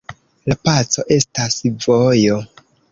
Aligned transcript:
La 0.51 0.55
paco 0.69 1.05
estas 1.19 1.61
vojo. 1.87 2.45